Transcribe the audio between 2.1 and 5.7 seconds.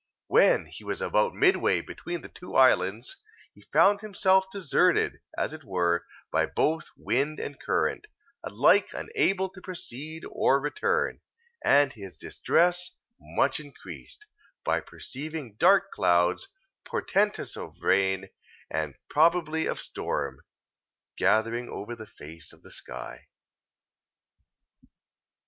the two islands, he found himself deserted, as it